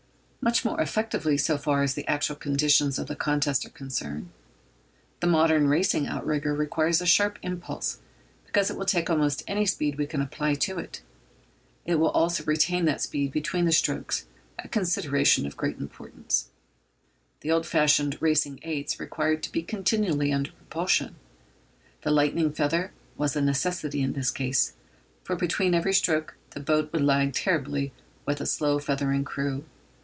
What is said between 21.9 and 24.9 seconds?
The lightning feather was a necessity in their case,